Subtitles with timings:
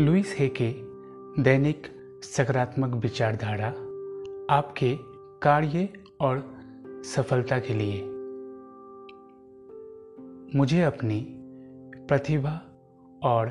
[0.00, 0.74] Louis हे के
[1.42, 1.86] दैनिक
[2.22, 3.68] सकारात्मक विचारधारा
[4.54, 4.98] आपके
[5.42, 5.88] कार्य
[6.20, 6.60] और
[7.04, 8.02] सफलता के लिए।
[10.58, 11.26] मुझे अपनी
[12.08, 12.62] प्रतिभा
[13.22, 13.48] और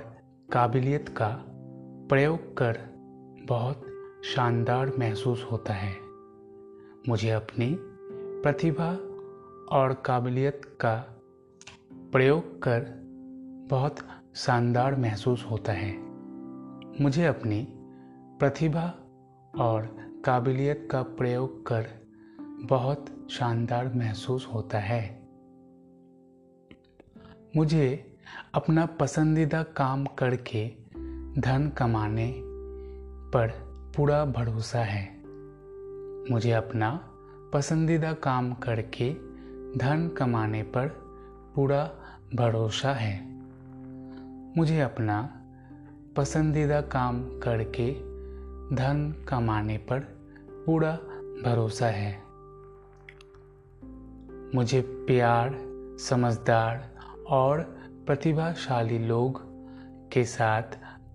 [0.54, 1.44] काबिलियत का
[2.10, 2.80] प्रयोग कर
[3.46, 3.86] बहुत
[4.26, 5.96] शानदार महसूस होता है।
[7.10, 7.78] मुझे अपनी
[8.42, 8.90] प्रतिभा
[9.78, 11.24] और काबिलियत का
[11.94, 12.86] प्रयोग कर
[13.70, 13.96] बहुत
[14.36, 16.11] शानदार महसूस होता है।
[17.02, 17.68] मुझे अपनी
[18.40, 18.94] प्रतिभा
[19.60, 21.88] और काबिलियत का प्रयोग कर
[22.62, 25.22] बहुत शानदार महसूस होता है।
[27.56, 28.18] मुझे
[28.54, 30.68] अपना पसंदीदा काम करके
[31.42, 32.42] धन कमाने
[33.34, 33.48] पर
[33.96, 35.18] पूरा भरोसा है।
[36.32, 37.10] मुझे अपना
[37.54, 39.14] पसंदीदा काम करके
[39.78, 40.88] धन कमाने पर
[41.56, 41.92] पूरा
[42.36, 43.32] भरोसा है।
[44.58, 45.38] मुझे अपना
[46.18, 47.92] पसंदीदा काम करके
[48.76, 50.00] धन कमाने पर
[50.66, 50.92] पूरा
[51.44, 52.22] भरोसा है।
[54.56, 55.58] मुझे प्यार,
[56.00, 56.90] समझदार
[57.28, 57.62] और
[58.08, 59.42] प्रतिभाशाली लोग
[60.12, 60.64] के साथ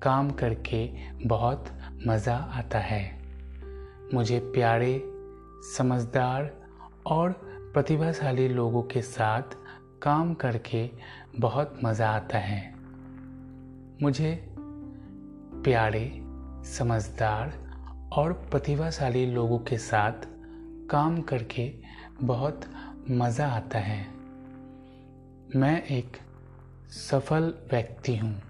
[0.03, 0.91] काम करके
[1.27, 1.65] बहुत
[2.07, 3.23] मज़ा आता है।
[4.15, 5.03] मुझे प्यारे,
[5.79, 6.57] समझदार
[7.07, 7.33] और
[7.75, 9.43] प्रतिभाशाली लोगों के साथ
[10.03, 10.91] काम करके
[11.37, 12.75] बहुत मज़ा आता है।
[14.03, 14.56] मुझे
[15.67, 16.13] प्यारे,
[16.65, 17.55] समझदार
[18.13, 20.13] और प्रतिभाशाली लोगों के साथ
[20.91, 21.75] काम करके
[22.23, 22.61] बहुत
[23.11, 24.07] मज़ा आता है।
[25.57, 26.17] मैं एक
[26.91, 28.43] सफल व्यक्ति हूँ।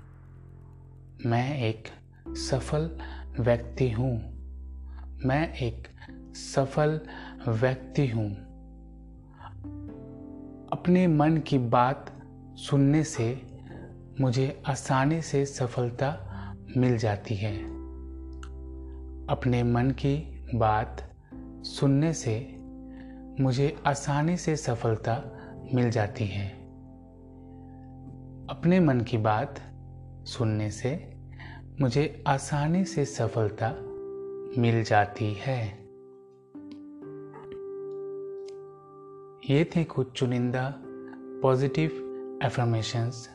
[1.27, 1.85] मैं एक
[2.29, 2.99] सफल
[3.41, 4.17] व्यक्ति हूँ।
[5.25, 5.89] मैं एक
[6.35, 7.01] सफल
[7.49, 8.31] व्यक्ति हूँ।
[10.73, 12.23] अपने मन की बात
[12.57, 13.43] सुनने से,
[14.21, 16.23] मुझे आसानी से सफलता
[16.77, 17.65] मिल जाती है।
[19.27, 21.11] अपने मन की बात
[21.65, 22.57] सुनने से
[23.41, 25.39] मुझे आसानी से सफलता
[25.75, 26.49] मिल जाती है।
[28.51, 29.55] अपने मन की बात
[30.27, 31.15] सुनने से
[31.81, 33.73] मुझे आसानी से सफलता
[34.61, 35.69] मिल जाती है।
[39.51, 40.75] ये थे कुछ चुनिंदा
[41.43, 41.91] positive
[42.45, 43.29] affirmations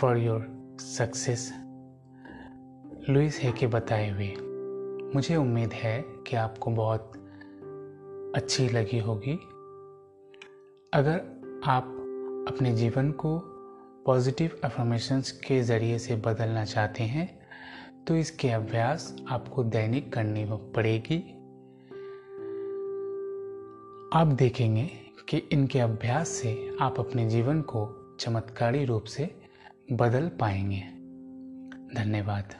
[0.00, 1.61] for your success
[3.10, 4.36] Louise है के बताए हुए।
[5.14, 7.12] मुझे उम्मीद है कि आपको बहुत
[8.34, 9.34] अच्छी लगी होगी।
[10.92, 11.14] अगर
[11.64, 11.84] आप
[12.48, 13.38] अपने जीवन को
[14.06, 17.46] पॉजिटिव अफर्मेशंस के ज़रिए से बदलना चाहते हैं
[18.04, 21.18] तो इसके अभ्यास आपको दैनिक करनी पड़ेगी।
[24.18, 24.90] आप देखेंगे
[25.28, 29.34] कि इनके अभ्यास से आप अपने जीवन को चमत्कारी रूप से
[29.92, 30.82] बदल पाएँगे।
[31.94, 32.54] धन्यवाद।